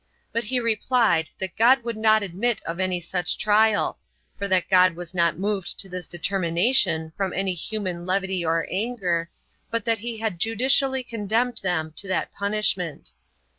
But 0.31 0.45
he 0.45 0.59
replied, 0.59 1.29
that 1.37 1.55
God 1.55 1.83
would 1.83 1.95
not 1.95 2.23
admit 2.23 2.59
of 2.63 2.79
any 2.79 2.99
such 2.99 3.37
trial, 3.37 3.99
for 4.35 4.47
that 4.47 4.67
God 4.67 4.95
was 4.95 5.13
not 5.13 5.37
moved 5.37 5.79
to 5.79 5.87
this 5.87 6.07
determination 6.07 7.13
from 7.15 7.33
any 7.33 7.53
human 7.53 8.03
levity 8.07 8.43
or 8.43 8.65
anger, 8.71 9.29
but 9.69 9.85
that 9.85 9.99
he 9.99 10.17
had 10.17 10.39
judicially 10.39 11.03
condemned 11.03 11.59
them 11.63 11.93
to 11.97 12.07
that 12.07 12.33
punishment. 12.33 13.11